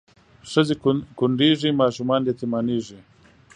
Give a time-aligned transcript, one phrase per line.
[0.51, 0.75] ښځې
[1.17, 2.99] کونډېږي ماشومان یتیمانېږي